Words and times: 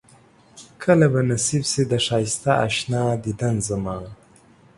کله 0.81 1.05
به 1.13 1.21
نصيب 1.29 1.63
شي 1.71 1.83
د 1.91 1.93
ښائسته 2.05 2.51
اشنا 2.67 3.03
ديدن 3.25 3.55
زما 3.67 3.97